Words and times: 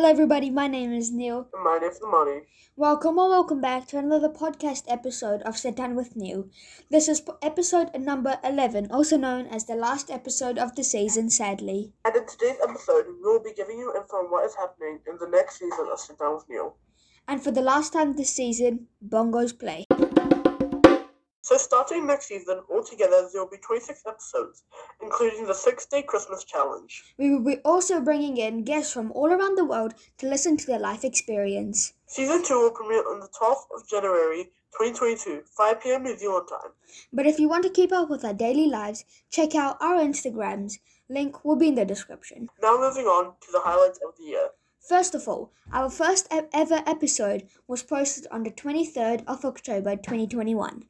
Hello, 0.00 0.08
everybody. 0.08 0.48
My 0.48 0.66
name 0.66 0.94
is 0.94 1.12
Neil. 1.12 1.46
And 1.52 1.62
my 1.62 1.76
name's 1.78 2.00
Nemani. 2.00 2.46
Welcome 2.74 3.18
or 3.18 3.28
welcome 3.28 3.60
back 3.60 3.86
to 3.88 3.98
another 3.98 4.30
podcast 4.30 4.84
episode 4.88 5.42
of 5.42 5.58
Sit 5.58 5.76
Down 5.76 5.94
with 5.94 6.16
Neil. 6.16 6.48
This 6.90 7.06
is 7.06 7.22
episode 7.42 7.90
number 7.94 8.38
11, 8.42 8.90
also 8.90 9.18
known 9.18 9.46
as 9.48 9.66
the 9.66 9.74
last 9.74 10.10
episode 10.10 10.56
of 10.56 10.74
the 10.74 10.84
season, 10.84 11.28
sadly. 11.28 11.92
And 12.06 12.16
in 12.16 12.26
today's 12.26 12.56
episode, 12.66 13.08
we 13.08 13.30
will 13.30 13.42
be 13.44 13.52
giving 13.52 13.76
you 13.76 13.92
info 13.94 14.16
on 14.24 14.30
what 14.30 14.46
is 14.46 14.54
happening 14.54 15.00
in 15.06 15.18
the 15.20 15.28
next 15.28 15.58
season 15.58 15.90
of 15.92 16.00
Sit 16.00 16.18
Down 16.18 16.32
with 16.36 16.48
Neil. 16.48 16.76
And 17.28 17.44
for 17.44 17.50
the 17.50 17.60
last 17.60 17.92
time 17.92 18.16
this 18.16 18.32
season, 18.32 18.86
bongos 19.06 19.52
play. 19.52 19.84
So 21.50 21.56
starting 21.56 22.06
next 22.06 22.26
season, 22.26 22.60
altogether 22.70 23.28
there 23.32 23.42
will 23.42 23.50
be 23.50 23.56
26 23.56 24.04
episodes, 24.06 24.62
including 25.02 25.48
the 25.48 25.52
6-day 25.52 26.02
Christmas 26.02 26.44
challenge. 26.44 27.02
We 27.18 27.32
will 27.32 27.44
be 27.44 27.56
also 27.64 28.00
bringing 28.00 28.36
in 28.36 28.62
guests 28.62 28.92
from 28.92 29.10
all 29.10 29.32
around 29.32 29.58
the 29.58 29.64
world 29.64 29.94
to 30.18 30.28
listen 30.28 30.56
to 30.58 30.64
their 30.64 30.78
life 30.78 31.02
experience. 31.02 31.94
Season 32.06 32.44
2 32.44 32.54
will 32.54 32.70
premiere 32.70 33.00
on 33.00 33.18
the 33.18 33.26
12th 33.26 33.66
of 33.74 33.88
January 33.88 34.44
2022, 34.78 35.42
5 35.44 35.82
p.m. 35.82 36.04
New 36.04 36.16
Zealand 36.16 36.46
time. 36.48 36.70
But 37.12 37.26
if 37.26 37.40
you 37.40 37.48
want 37.48 37.64
to 37.64 37.70
keep 37.70 37.90
up 37.90 38.10
with 38.10 38.24
our 38.24 38.32
daily 38.32 38.68
lives, 38.68 39.04
check 39.28 39.56
out 39.56 39.76
our 39.80 39.96
Instagrams. 39.96 40.74
Link 41.08 41.44
will 41.44 41.56
be 41.56 41.66
in 41.66 41.74
the 41.74 41.84
description. 41.84 42.48
Now 42.62 42.78
moving 42.78 43.06
on 43.06 43.32
to 43.40 43.50
the 43.50 43.62
highlights 43.64 43.98
of 44.06 44.16
the 44.16 44.22
year. 44.22 44.50
First 44.88 45.16
of 45.16 45.26
all, 45.26 45.50
our 45.72 45.90
first 45.90 46.28
ever 46.30 46.80
episode 46.86 47.48
was 47.66 47.82
posted 47.82 48.28
on 48.30 48.44
the 48.44 48.52
23rd 48.52 49.24
of 49.26 49.44
October 49.44 49.96
2021. 49.96 50.84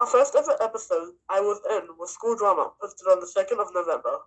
Our 0.00 0.06
first 0.06 0.34
ever 0.36 0.56
episode 0.60 1.12
I 1.28 1.40
was 1.40 1.60
in 1.70 1.88
was 1.98 2.12
School 2.12 2.36
Drama, 2.36 2.72
posted 2.80 3.06
on 3.08 3.20
the 3.20 3.26
2nd 3.26 3.60
of 3.60 3.74
November. 3.74 4.18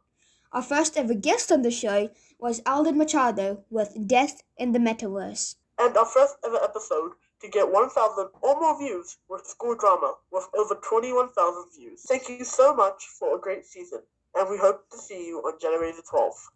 Our 0.51 0.61
first 0.61 0.97
ever 0.97 1.13
guest 1.13 1.51
on 1.51 1.61
the 1.61 1.71
show 1.71 2.09
was 2.39 2.61
Alden 2.65 2.97
Machado 2.97 3.63
with 3.69 4.07
Death 4.07 4.43
in 4.57 4.71
the 4.71 4.79
Metaverse. 4.79 5.55
And 5.79 5.95
our 5.95 6.05
first 6.05 6.37
ever 6.45 6.59
episode 6.63 7.11
to 7.41 7.49
get 7.49 7.71
1,000 7.71 8.29
or 8.41 8.59
more 8.59 8.79
views 8.79 9.17
with 9.29 9.45
School 9.45 9.75
Drama 9.75 10.15
with 10.31 10.47
over 10.57 10.75
21,000 10.75 11.65
views. 11.75 12.01
Thank 12.07 12.29
you 12.29 12.43
so 12.43 12.75
much 12.75 13.05
for 13.19 13.37
a 13.37 13.39
great 13.39 13.65
season, 13.65 13.99
and 14.35 14.49
we 14.49 14.57
hope 14.57 14.89
to 14.89 14.97
see 14.97 15.27
you 15.27 15.39
on 15.39 15.59
January 15.61 15.91
the 15.91 16.03
12th. 16.11 16.47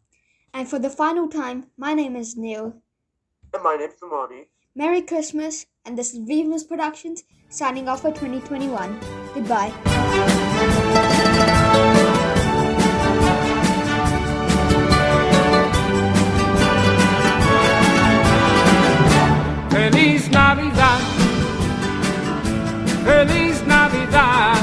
And 0.54 0.68
for 0.68 0.80
the 0.80 0.90
final 0.90 1.28
time, 1.28 1.68
my 1.78 1.94
name 1.94 2.16
is 2.16 2.36
Neil. 2.36 2.82
And 3.54 3.64
my 3.64 3.76
name's 3.76 3.96
Nemani. 4.02 4.46
Merry 4.74 5.02
Christmas, 5.02 5.66
and 5.84 5.98
this 5.98 6.14
is 6.14 6.20
Vivus 6.20 6.66
Productions 6.66 7.24
signing 7.50 7.90
off 7.90 8.04
for 8.04 8.12
2021. 8.12 8.98
Goodbye. 9.34 9.70
Feliz 19.72 20.30
Navidad, 20.30 21.02
Feliz 23.04 23.62
Navidad, 23.68 24.56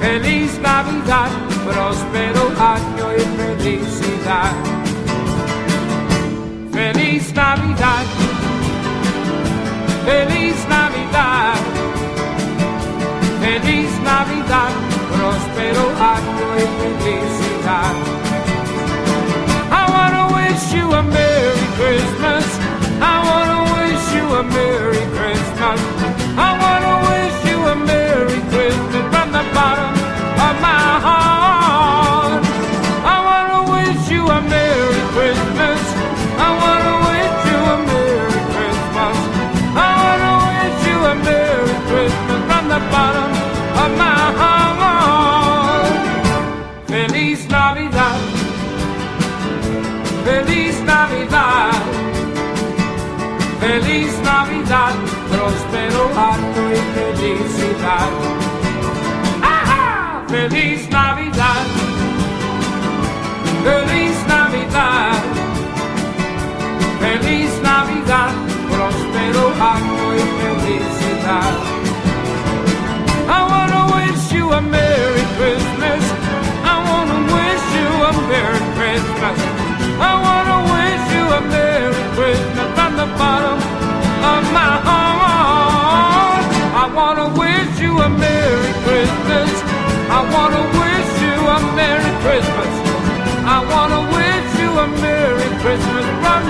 Feliz 0.00 0.56
Navidad, 0.60 1.30
próspero 1.66 2.52
año 2.60 3.12
y 3.16 3.20
felicidad. 3.36 4.79
Feliz 10.04 10.69
feliz 53.60 54.18
Navidad, 54.24 54.94
próspero 55.30 56.02
año 56.16 56.62
y 56.72 56.80
felicidad. 56.96 58.10
¡Ah! 59.42 60.24
Feliz 60.28 60.88
Navidad, 60.90 61.39